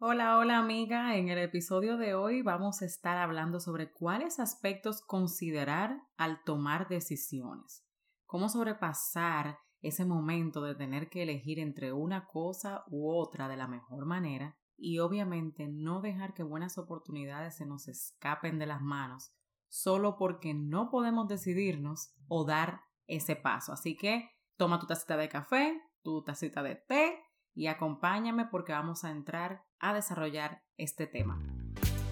[0.00, 1.16] Hola, hola amiga.
[1.16, 6.88] En el episodio de hoy vamos a estar hablando sobre cuáles aspectos considerar al tomar
[6.88, 7.86] decisiones.
[8.26, 13.68] Cómo sobrepasar ese momento de tener que elegir entre una cosa u otra de la
[13.68, 19.32] mejor manera y obviamente no dejar que buenas oportunidades se nos escapen de las manos
[19.68, 23.72] solo porque no podemos decidirnos o dar ese paso.
[23.72, 27.23] Así que toma tu tacita de café, tu tacita de té
[27.54, 31.40] y acompáñame porque vamos a entrar a desarrollar este tema.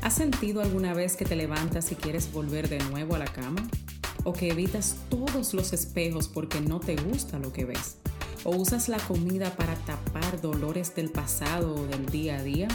[0.02, 3.62] ¿Has sentido alguna vez que te levantas y quieres volver de nuevo a la cama?
[4.24, 7.98] ¿O que evitas todos los espejos porque no te gusta lo que ves?
[8.44, 12.68] ¿O usas la comida para tapar dolores del pasado o del día a día?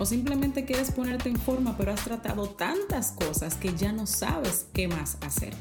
[0.00, 4.66] ¿O simplemente quieres ponerte en forma pero has tratado tantas cosas que ya no sabes
[4.72, 5.54] qué más hacer?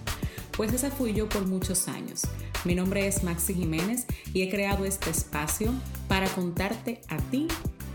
[0.56, 2.24] Pues esa fui yo por muchos años.
[2.66, 5.74] Mi nombre es Maxi Jiménez y he creado este espacio
[6.08, 7.48] para contarte a ti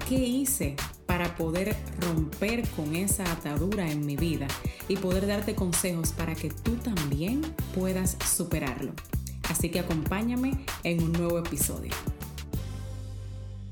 [0.09, 4.49] qué hice para poder romper con esa atadura en mi vida
[4.89, 7.43] y poder darte consejos para que tú también
[7.75, 8.93] puedas superarlo.
[9.49, 11.93] Así que acompáñame en un nuevo episodio.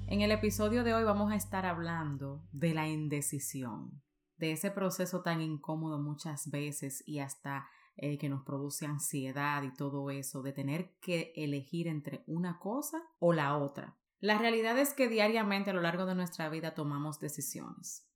[0.06, 4.02] En el episodio de hoy vamos a estar hablando de la indecisión,
[4.36, 9.72] de ese proceso tan incómodo muchas veces y hasta eh, que nos produce ansiedad y
[9.72, 13.96] todo eso, de tener que elegir entre una cosa o la otra.
[14.18, 18.08] La realidad es que diariamente a lo largo de nuestra vida tomamos decisiones.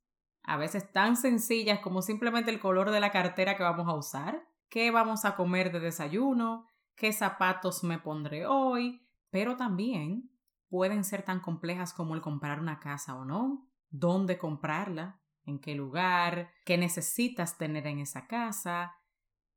[0.43, 4.49] A veces tan sencillas como simplemente el color de la cartera que vamos a usar,
[4.69, 10.31] qué vamos a comer de desayuno, qué zapatos me pondré hoy, pero también
[10.69, 15.75] pueden ser tan complejas como el comprar una casa o no, dónde comprarla, en qué
[15.75, 18.95] lugar, qué necesitas tener en esa casa,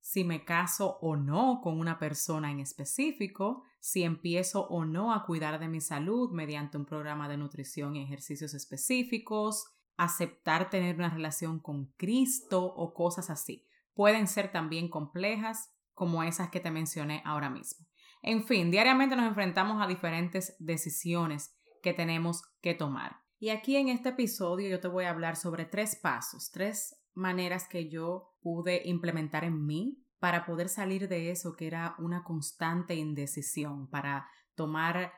[0.02, 5.26] si me caso o no con una persona en específico, si empiezo o no a
[5.26, 11.10] cuidar de mi salud mediante un programa de nutrición y ejercicios específicos, aceptar tener una
[11.10, 13.68] relación con Cristo o cosas así.
[13.94, 17.86] Pueden ser también complejas como esas que te mencioné ahora mismo.
[18.24, 23.22] En fin, diariamente nos enfrentamos a diferentes decisiones que tenemos que tomar.
[23.40, 27.68] Y aquí en este episodio yo te voy a hablar sobre tres pasos, tres maneras
[27.70, 32.96] que yo pude implementar en mí para poder salir de eso que era una constante
[32.96, 35.14] indecisión, para tomar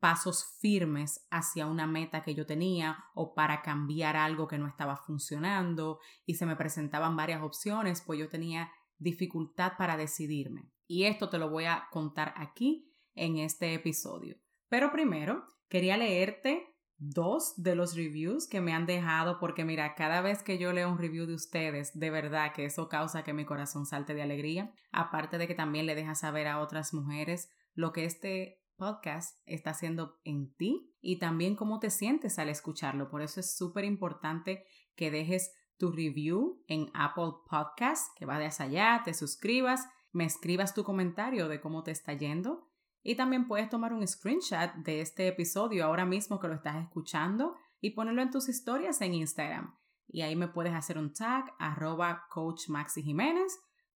[0.00, 4.96] pasos firmes hacia una meta que yo tenía o para cambiar algo que no estaba
[4.96, 10.70] funcionando y se me presentaban varias opciones, pues yo tenía dificultad para decidirme.
[10.86, 14.36] Y esto te lo voy a contar aquí en este episodio.
[14.68, 20.20] Pero primero, quería leerte dos de los reviews que me han dejado porque mira, cada
[20.20, 23.44] vez que yo leo un review de ustedes, de verdad que eso causa que mi
[23.44, 27.92] corazón salte de alegría, aparte de que también le deja saber a otras mujeres lo
[27.92, 33.10] que este podcast está haciendo en ti y también cómo te sientes al escucharlo.
[33.10, 34.64] Por eso es súper importante
[34.96, 40.82] que dejes tu review en Apple Podcast, que vayas allá, te suscribas, me escribas tu
[40.82, 42.67] comentario de cómo te está yendo
[43.02, 47.56] y también puedes tomar un screenshot de este episodio ahora mismo que lo estás escuchando
[47.80, 49.74] y ponerlo en tus historias en Instagram.
[50.08, 52.68] Y ahí me puedes hacer un tag arroba coach.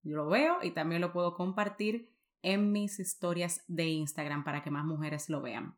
[0.03, 4.69] Yo lo veo y también lo puedo compartir en mis historias de Instagram para que
[4.69, 5.77] más mujeres lo vean.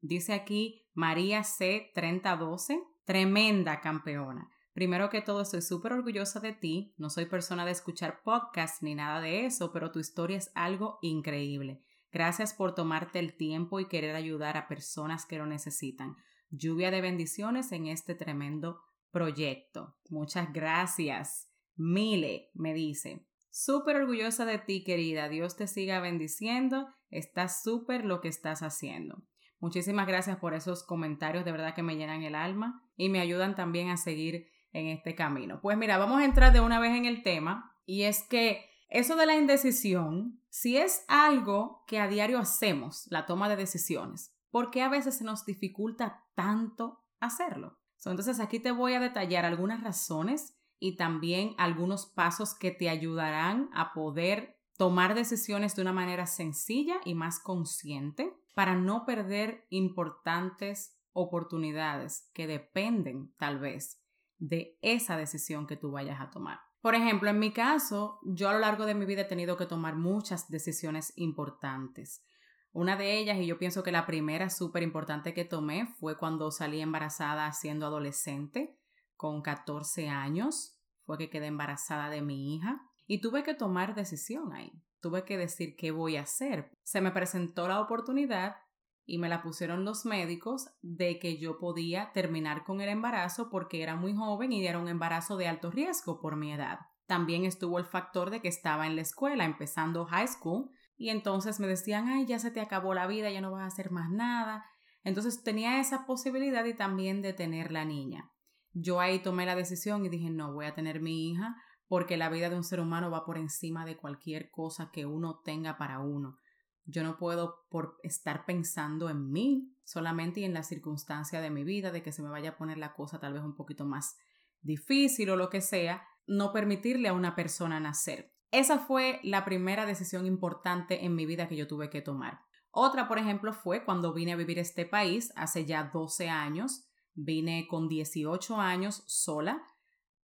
[0.00, 4.50] Dice aquí María C3012, tremenda campeona.
[4.74, 6.94] Primero que todo, estoy súper orgullosa de ti.
[6.96, 10.98] No soy persona de escuchar podcasts ni nada de eso, pero tu historia es algo
[11.02, 11.82] increíble.
[12.12, 16.16] Gracias por tomarte el tiempo y querer ayudar a personas que lo necesitan.
[16.50, 19.96] Lluvia de bendiciones en este tremendo proyecto.
[20.10, 21.48] Muchas gracias.
[21.74, 25.30] Mile me dice, súper orgullosa de ti, querida.
[25.30, 26.88] Dios te siga bendiciendo.
[27.08, 29.22] Está súper lo que estás haciendo.
[29.58, 33.54] Muchísimas gracias por esos comentarios, de verdad que me llenan el alma y me ayudan
[33.54, 35.60] también a seguir en este camino.
[35.60, 39.16] Pues mira, vamos a entrar de una vez en el tema y es que eso
[39.16, 44.70] de la indecisión, si es algo que a diario hacemos, la toma de decisiones, ¿por
[44.70, 47.78] qué a veces se nos dificulta tanto hacerlo?
[48.04, 53.70] entonces aquí te voy a detallar algunas razones y también algunos pasos que te ayudarán
[53.72, 60.98] a poder tomar decisiones de una manera sencilla y más consciente para no perder importantes
[61.12, 64.02] oportunidades que dependen tal vez
[64.38, 66.58] de esa decisión que tú vayas a tomar.
[66.82, 69.66] Por ejemplo, en mi caso, yo a lo largo de mi vida he tenido que
[69.66, 72.26] tomar muchas decisiones importantes.
[72.72, 76.50] Una de ellas, y yo pienso que la primera súper importante que tomé fue cuando
[76.50, 78.76] salí embarazada siendo adolescente,
[79.16, 84.52] con 14 años, fue que quedé embarazada de mi hija y tuve que tomar decisión
[84.52, 84.72] ahí.
[85.00, 86.72] Tuve que decir qué voy a hacer.
[86.82, 88.56] Se me presentó la oportunidad
[89.04, 93.82] y me la pusieron los médicos de que yo podía terminar con el embarazo porque
[93.82, 96.78] era muy joven y era un embarazo de alto riesgo por mi edad.
[97.06, 101.58] También estuvo el factor de que estaba en la escuela, empezando high school, y entonces
[101.58, 104.08] me decían, ay, ya se te acabó la vida, ya no vas a hacer más
[104.10, 104.64] nada.
[105.02, 108.30] Entonces tenía esa posibilidad y también de tener la niña.
[108.72, 111.56] Yo ahí tomé la decisión y dije, no, voy a tener mi hija
[111.88, 115.40] porque la vida de un ser humano va por encima de cualquier cosa que uno
[115.44, 116.38] tenga para uno.
[116.84, 121.64] Yo no puedo por estar pensando en mí solamente y en la circunstancia de mi
[121.64, 124.16] vida, de que se me vaya a poner la cosa tal vez un poquito más
[124.60, 128.32] difícil o lo que sea, no permitirle a una persona nacer.
[128.50, 132.40] Esa fue la primera decisión importante en mi vida que yo tuve que tomar.
[132.70, 136.84] Otra, por ejemplo, fue cuando vine a vivir este país hace ya 12 años.
[137.14, 139.62] Vine con 18 años sola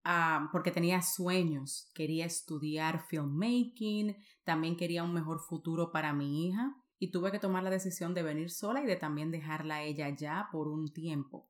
[0.04, 1.90] ah, porque tenía sueños.
[1.94, 7.62] Quería estudiar filmmaking, también quería un mejor futuro para mi hija y tuve que tomar
[7.62, 11.48] la decisión de venir sola y de también dejarla ella ya por un tiempo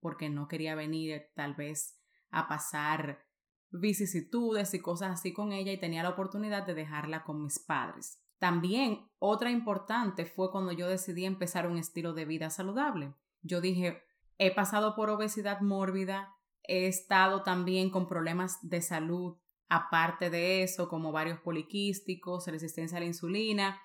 [0.00, 1.98] porque no quería venir tal vez
[2.30, 3.24] a pasar
[3.70, 8.22] vicisitudes y cosas así con ella y tenía la oportunidad de dejarla con mis padres.
[8.38, 13.14] También otra importante fue cuando yo decidí empezar un estilo de vida saludable.
[13.42, 14.02] Yo dije,
[14.38, 16.34] he pasado por obesidad mórbida,
[16.68, 19.36] he estado también con problemas de salud
[19.68, 23.80] aparte de eso, como varios poliquísticos, resistencia a la insulina,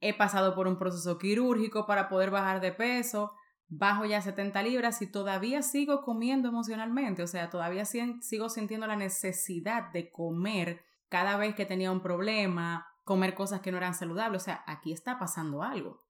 [0.00, 3.32] he pasado por un proceso quirúrgico para poder bajar de peso,
[3.68, 8.96] bajo ya 70 libras y todavía sigo comiendo emocionalmente, o sea, todavía sigo sintiendo la
[8.96, 14.42] necesidad de comer cada vez que tenía un problema, comer cosas que no eran saludables,
[14.42, 16.00] o sea, aquí está pasando algo.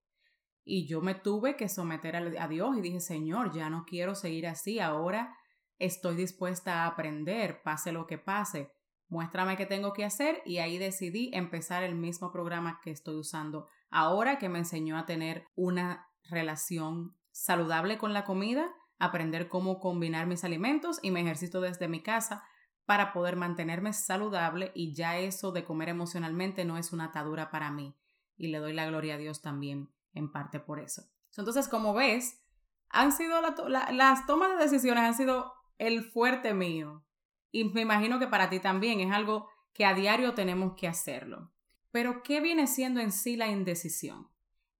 [0.64, 4.46] Y yo me tuve que someter a Dios y dije, Señor, ya no quiero seguir
[4.46, 5.36] así, ahora
[5.82, 8.72] estoy dispuesta a aprender, pase lo que pase,
[9.08, 13.68] muéstrame qué tengo que hacer y ahí decidí empezar el mismo programa que estoy usando
[13.90, 20.26] ahora que me enseñó a tener una relación saludable con la comida, aprender cómo combinar
[20.26, 22.44] mis alimentos y me ejercito desde mi casa
[22.86, 27.70] para poder mantenerme saludable y ya eso de comer emocionalmente no es una atadura para
[27.70, 27.96] mí
[28.36, 31.02] y le doy la gloria a Dios también en parte por eso.
[31.36, 32.40] Entonces, como ves,
[32.88, 35.52] han sido las tomas de decisiones han sido
[35.86, 37.04] el fuerte mío
[37.50, 41.52] y me imagino que para ti también es algo que a diario tenemos que hacerlo.
[41.90, 44.32] Pero ¿qué viene siendo en sí la indecisión?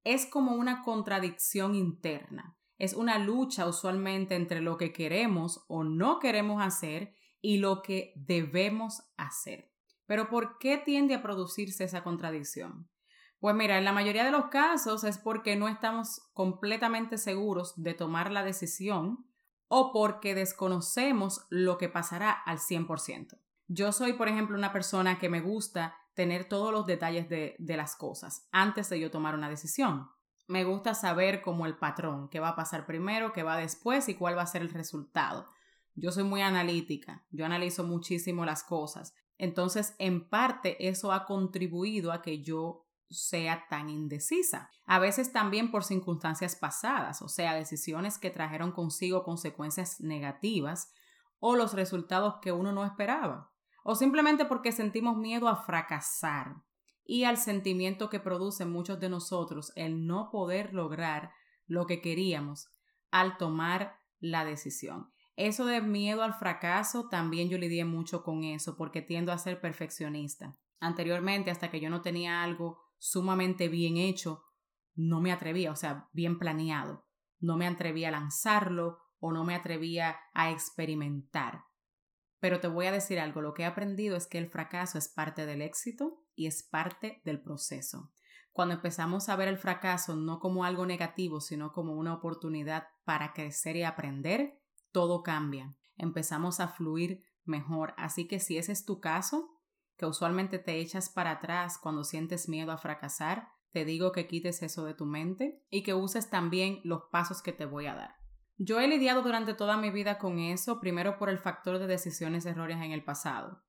[0.05, 2.57] es como una contradicción interna.
[2.79, 8.13] Es una lucha usualmente entre lo que queremos o no queremos hacer y lo que
[8.17, 9.71] debemos hacer.
[10.07, 12.89] Pero ¿por qué tiende a producirse esa contradicción?
[13.39, 17.95] Pues mira, en la mayoría de los casos es porque no estamos completamente seguros de
[17.95, 19.27] tomar la decisión
[19.75, 23.39] o porque desconocemos lo que pasará al 100%.
[23.69, 27.97] Yo soy, por ejemplo, una persona que me gusta tener todos los detalles de, las
[27.97, 30.11] cosas antes de yo tomar una decisión.
[30.47, 34.15] Me gusta saber como el patrón, qué va a pasar primero, qué va después y
[34.15, 35.49] cuál va a ser el resultado.
[35.95, 39.15] Yo soy muy analítica, yo analizo muchísimo las cosas.
[39.39, 44.71] Entonces, en parte, eso ha contribuido a que yo sea tan indecisa.
[44.85, 50.93] A veces también por circunstancias pasadas, o sea, decisiones que trajeron consigo consecuencias negativas
[51.39, 56.57] o los resultados que uno no esperaba o simplemente porque sentimos miedo a fracasar
[57.05, 61.33] y al sentimiento que produce muchos de nosotros el no poder lograr
[61.67, 62.69] lo que queríamos
[63.11, 65.13] al tomar la decisión.
[65.37, 69.61] Eso de miedo al fracaso, también yo lidié mucho con eso porque tiendo a ser
[69.61, 70.55] perfeccionista.
[70.79, 74.45] Anteriormente, hasta que yo no tenía algo sumamente bien hecho,
[74.95, 77.05] no me atrevía, o sea, bien planeado.
[77.41, 81.65] No me atrevía a lanzarlo o no me atrevía a experimentar.
[82.39, 85.09] Pero te voy a decir algo, lo que he aprendido es que el fracaso es
[85.09, 88.13] parte del éxito y es parte del proceso.
[88.53, 93.33] Cuando empezamos a ver el fracaso no como algo negativo, sino como una oportunidad para
[93.33, 94.61] crecer y aprender,
[94.93, 95.75] todo cambia.
[95.97, 97.95] Empezamos a fluir mejor.
[97.97, 99.52] Así que si ese es tu caso,
[99.97, 104.63] que usualmente te echas para atrás cuando sientes miedo a fracasar, te digo que quites
[104.63, 108.15] eso de tu mente y que uses también los pasos que te voy a dar.
[108.59, 112.45] Yo he lidiado durante toda mi vida con eso, primero por el factor de decisiones
[112.47, 113.65] erróneas en el pasado.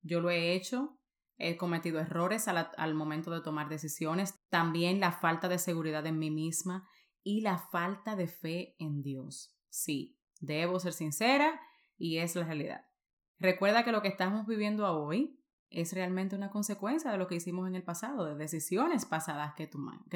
[0.00, 0.98] Yo lo he hecho,
[1.36, 6.30] he cometido errores al, momento de tomar decisiones, también la falta de seguridad en mí
[6.30, 6.88] misma
[7.22, 9.56] y la falta de fe en Dios.
[9.68, 11.60] Sí, debo ser sincera
[11.96, 12.84] y es la realidad.
[13.38, 15.37] Recuerda que lo que estamos viviendo hoy
[15.70, 19.66] es realmente una consecuencia de lo que hicimos en el pasado, de decisiones pasadas que,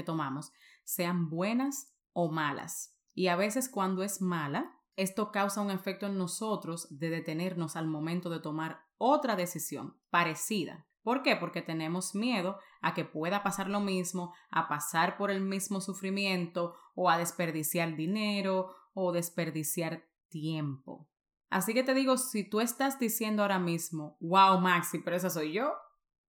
[0.03, 0.53] tomamos,
[0.85, 2.97] sean buenas o malas.
[3.15, 7.87] Y a veces cuando es mala, esto causa un efecto en nosotros de detenernos al
[7.87, 11.37] momento de tomar otra decisión parecida, ¿Por qué?
[11.37, 16.75] Porque tenemos miedo a que pueda pasar lo mismo, a pasar por el mismo sufrimiento
[16.95, 21.09] o a desperdiciar dinero o desperdiciar tiempo.
[21.53, 25.53] Así que te digo, si tú estás diciendo ahora mismo, wow, Maxi, pero esa soy
[25.53, 25.75] yo,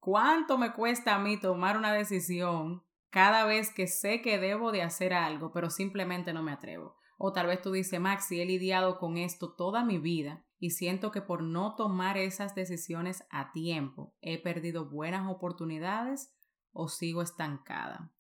[0.02, 4.82] ¿cuánto me cuesta a mí tomar una decisión cada vez que sé que debo de
[4.82, 6.98] hacer algo, pero simplemente no me atrevo?
[7.18, 11.10] O tal vez tú dices, Maxi, he lidiado con esto toda mi vida y siento
[11.12, 16.36] que por no tomar esas decisiones a tiempo he perdido buenas oportunidades
[16.74, 18.12] o sigo estancada.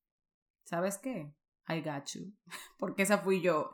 [0.63, 1.35] ¿Sabes qué?
[1.67, 2.31] I got you.
[2.79, 3.71] Porque esa fui yo.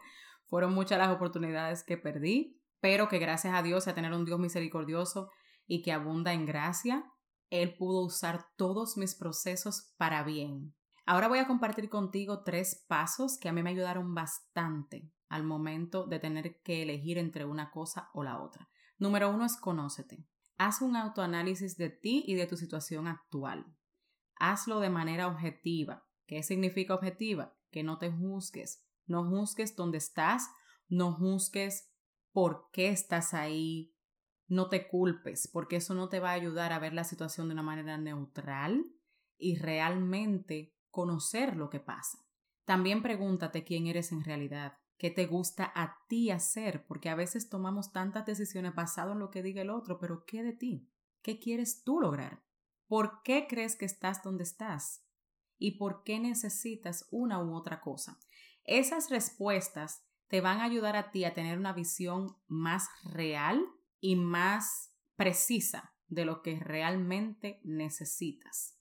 [0.48, 4.26] Fueron muchas las oportunidades que perdí, pero que gracias a Dios y a tener un
[4.26, 5.30] Dios misericordioso
[5.68, 7.06] y que abunda en gracia,
[7.50, 10.74] Él pudo usar todos mis procesos para bien.
[11.06, 16.06] Ahora voy a compartir contigo tres pasos que a mí me ayudaron bastante al momento
[16.06, 18.70] de tener que elegir entre una cosa o la otra.
[18.98, 20.26] Número uno es conócete.
[20.58, 23.66] Haz un autoanálisis de ti y de tu situación actual.
[24.36, 26.06] Hazlo de manera objetiva.
[26.28, 27.56] ¿Qué significa objetiva?
[27.72, 28.84] Que no te juzgues.
[29.08, 30.50] No juzgues dónde estás,
[30.90, 31.89] no juzgues
[32.32, 33.96] por qué estás ahí,
[34.48, 37.54] no te culpes, porque eso no te va a ayudar a ver la situación de
[37.54, 38.84] una manera neutral
[39.38, 42.20] y realmente conocer lo que pasa.
[42.66, 47.50] También pregúntate quién eres en realidad qué te gusta a ti hacer, porque a veces
[47.50, 50.92] tomamos tantas decisiones basado en lo que diga el otro, pero ¿qué de ti?
[51.22, 52.44] ¿Qué quieres tú lograr?
[52.86, 55.06] ¿Por qué crees que estás donde estás?
[55.58, 58.20] ¿Y por qué necesitas una u otra cosa?
[58.66, 63.66] Esas respuestas te van a ayudar a ti a tener una visión más real
[64.00, 68.80] y más precisa de lo que realmente necesitas.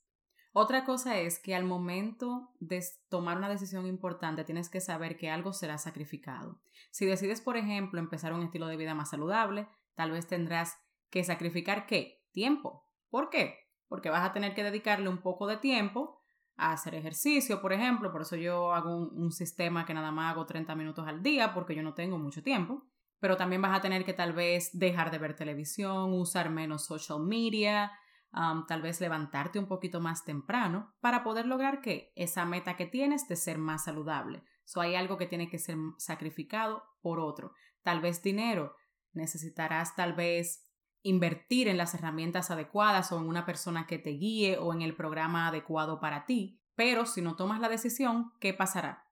[0.53, 5.31] Otra cosa es que al momento de tomar una decisión importante tienes que saber que
[5.31, 6.61] algo será sacrificado.
[6.91, 10.77] Si decides, por ejemplo, empezar un estilo de vida más saludable, tal vez tendrás
[11.11, 12.25] que sacrificar qué?
[12.33, 12.87] Tiempo.
[13.11, 13.57] ¿Por qué?
[13.89, 16.18] Porque vas a tener que dedicarle un poco de tiempo
[16.59, 18.13] hacer ejercicio, por ejemplo.
[18.13, 21.75] Por eso yo hago un, sistema que nada más hago 30 minutos al día porque
[21.75, 22.85] yo no tengo mucho tiempo
[23.21, 27.21] pero también vas a tener que tal vez dejar de ver televisión, usar menos social
[27.21, 27.91] media,
[28.33, 33.27] tal vez levantarte un poquito más temprano para poder lograr que esa meta que tienes
[33.29, 34.43] de ser más saludable.
[34.65, 37.53] So hay algo que tiene que ser sacrificado por otro.
[37.83, 38.77] Tal vez dinero.
[39.13, 40.68] Necesitarás tal vez
[41.03, 44.95] invertir en las herramientas adecuadas o en una persona que te guíe o en el
[44.95, 46.61] programa adecuado para ti.
[46.75, 49.07] Pero si no tomas la decisión, ¿qué pasará?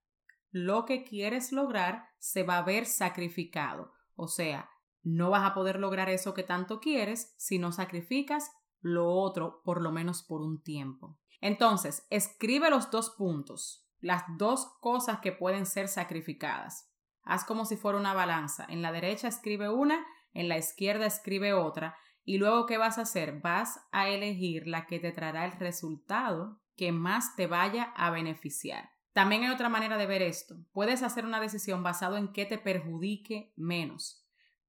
[0.50, 3.92] Lo que quieres lograr se va a ver sacrificado.
[4.14, 4.70] O sea,
[5.02, 8.50] no vas a poder lograr eso que tanto quieres si no sacrificas
[8.80, 11.18] lo otro por lo menos por un tiempo.
[11.40, 16.90] Entonces, escribe los dos puntos, las dos cosas que pueden ser sacrificadas.
[17.22, 18.64] Haz como si fuera una balanza.
[18.68, 20.06] En la derecha escribe una,
[20.40, 23.40] en la izquierda escribe otra, y luego ¿qué vas a hacer?
[23.40, 28.90] Vas a elegir la que te traerá el resultado que más te vaya a beneficiar.
[29.12, 30.56] También hay otra manera de ver esto.
[30.72, 34.26] Puedes hacer una decisión basado en qué te perjudique menos.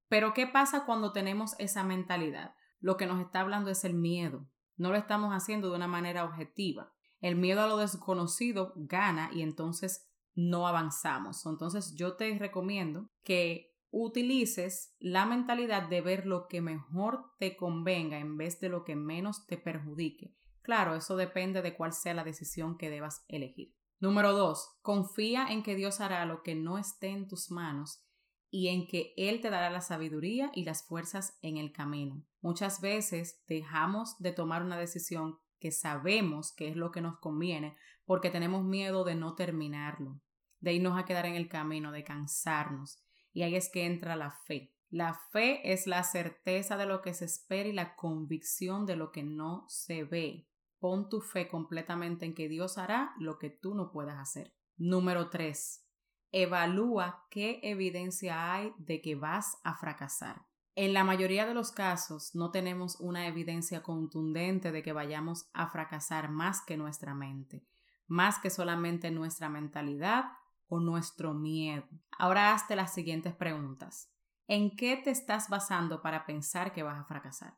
[0.08, 2.54] Pero ¿qué pasa cuando tenemos esa mentalidad?
[2.80, 4.48] lo que nos está hablando es el miedo.
[4.76, 6.94] No lo estamos haciendo de una manera objetiva.
[7.20, 11.46] El miedo a lo desconocido gana y entonces no avanzamos.
[11.46, 18.20] Entonces yo te recomiendo que utilices la mentalidad de ver lo que mejor te convenga
[18.20, 20.36] en vez de lo que menos te perjudique.
[20.62, 23.74] Claro, eso depende de cuál sea la decisión que debas elegir.
[24.00, 28.04] Número dos, confía en que Dios hará lo que no esté en tus manos
[28.50, 32.24] y en que Él te dará la sabiduría y las fuerzas en el camino.
[32.42, 37.76] Muchas veces dejamos de tomar una decisión que sabemos que es lo que nos conviene
[38.06, 40.22] porque tenemos miedo de no terminarlo,
[40.60, 43.04] de irnos a quedar en el camino, de cansarnos.
[43.38, 44.74] Y ahí es que entra la fe.
[44.90, 49.12] La fe es la certeza de lo que se espera y la convicción de lo
[49.12, 50.50] que no se ve.
[50.80, 54.56] Pon tu fe completamente en que Dios hará lo que tú no puedas hacer.
[54.76, 55.84] Número 3
[56.32, 60.48] evalúa qué evidencia hay de que vas a fracasar.
[60.74, 65.68] En la mayoría de los casos no tenemos una evidencia contundente de que vayamos a
[65.68, 67.68] fracasar más que nuestra mente,
[68.08, 70.26] más que solamente nuestra mentalidad
[70.68, 71.88] o nuestro miedo.
[72.18, 74.12] Ahora hazte las siguientes preguntas.
[74.48, 77.58] ¿En qué te estás basando para pensar que vas a fracasar?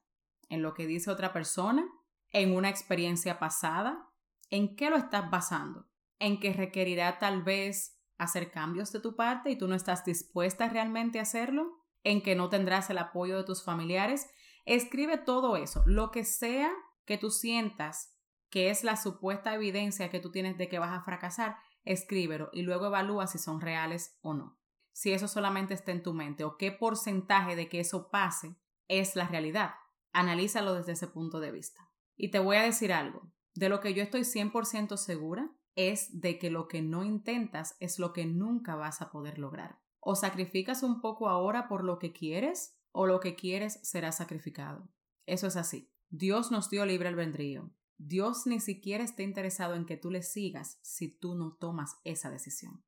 [0.50, 1.88] ¿En lo que dice otra persona?
[2.32, 4.10] ¿En una experiencia pasada?
[4.50, 5.88] ¿En qué lo estás basando?
[6.18, 10.68] ¿En que requerirá tal vez hacer cambios de tu parte y tú no estás dispuesta
[10.68, 14.30] realmente a hacerlo, en que no tendrás el apoyo de tus familiares,
[14.66, 16.72] escribe todo eso, lo que sea
[17.06, 18.16] que tú sientas
[18.50, 22.62] que es la supuesta evidencia que tú tienes de que vas a fracasar, escríbelo y
[22.62, 24.60] luego evalúa si son reales o no.
[24.92, 28.56] Si eso solamente está en tu mente o qué porcentaje de que eso pase
[28.88, 29.76] es la realidad.
[30.12, 31.90] Analízalo desde ese punto de vista.
[32.18, 36.38] Y te voy a decir algo, de lo que yo estoy 100% segura es de
[36.38, 39.80] que lo que no intentas es lo que nunca vas a poder lograr.
[40.00, 44.90] O sacrificas un poco ahora por lo que quieres o lo que quieres será sacrificado.
[45.26, 45.92] Eso es así.
[46.10, 47.72] Dios nos dio libre albedrío.
[48.02, 52.32] Dios ni siquiera está interesado en que tú le sigas si tú no tomas esa
[52.32, 52.82] decisión.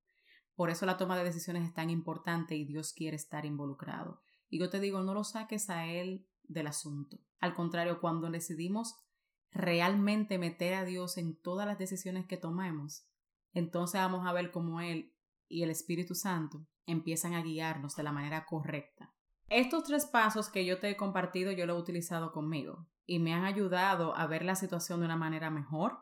[0.55, 4.21] Por eso la toma de decisiones es tan importante y Dios quiere estar involucrado.
[4.49, 7.19] Y yo te digo, no lo saques a Él del asunto.
[7.41, 8.95] Al contrario, cuando decidimos
[9.51, 13.05] realmente meter a Dios en todas las decisiones que tomemos,
[13.51, 15.13] entonces vamos a ver cómo Él
[15.49, 19.13] y el Espíritu Santo empiezan a guiarnos de la manera correcta.
[19.49, 23.33] Estos tres pasos que yo te he compartido yo lo he utilizado conmigo y me
[23.33, 25.99] han ayudado a ver la situación de una manera mejor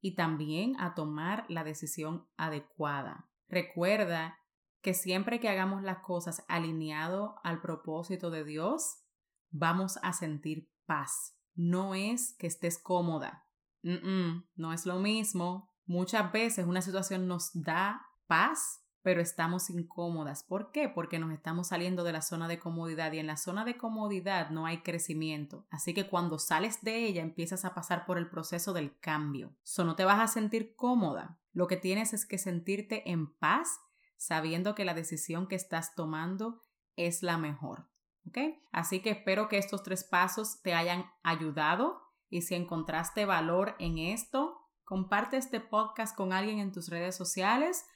[0.00, 3.28] y también a tomar la decisión adecuada.
[3.48, 4.38] Recuerda
[4.80, 9.02] que siempre que hagamos las cosas alineado al propósito de Dios,
[9.50, 11.36] vamos a sentir paz.
[11.56, 13.44] No es que estés cómoda.
[13.82, 15.74] no es lo mismo.
[15.84, 20.42] Muchas veces una situación nos da paz pero estamos incómodas.
[20.42, 20.88] ¿Por qué?
[20.88, 24.50] Porque nos estamos saliendo de la zona de comodidad y en la zona de comodidad
[24.50, 25.64] no hay crecimiento.
[25.70, 29.54] Así que cuando sales de ella empiezas a pasar por el proceso del cambio.
[29.62, 31.38] So, no te vas a sentir cómoda.
[31.52, 33.78] Lo que tienes es que sentirte en paz
[34.16, 36.64] sabiendo que la decisión que estás tomando
[36.96, 37.88] es la mejor.
[38.26, 38.38] ¿Ok?
[38.72, 43.98] Así que espero que estos tres pasos te hayan ayudado y si encontraste valor en
[43.98, 47.86] esto, comparte este podcast con alguien en tus redes sociales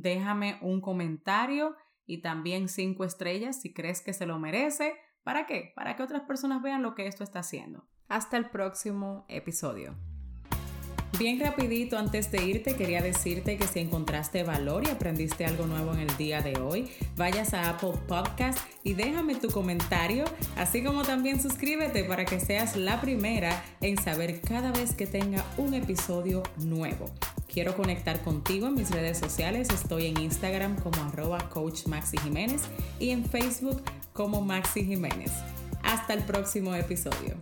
[0.00, 4.94] déjame un comentario y también cinco estrellas si crees que se lo merece.
[5.22, 5.72] ¿Para qué?
[5.74, 7.86] Para que otras personas vean lo que esto está haciendo.
[8.08, 9.96] Hasta el próximo episodio.
[11.18, 15.92] Bien rapidito antes de irte quería decirte que si encontraste valor y aprendiste algo nuevo
[15.92, 20.24] en el día de hoy, vayas a Apple Podcast y déjame tu comentario,
[20.56, 25.44] así como también suscríbete para que seas la primera en saber cada vez que tenga
[25.56, 27.06] un episodio nuevo.
[27.54, 29.68] Quiero conectar contigo en mis redes sociales.
[29.70, 31.84] Estoy en Instagram como arroba coach
[32.20, 32.62] Jiménez
[32.98, 33.80] y en Facebook
[34.12, 35.30] como Maxi Jiménez.
[35.84, 37.36] Hasta el próximo episodio.